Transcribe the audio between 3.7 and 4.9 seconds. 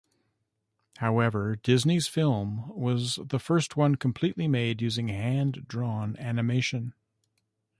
one completely made